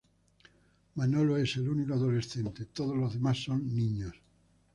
[0.95, 4.15] Manolo es el único adolescente, todos los demás son niños.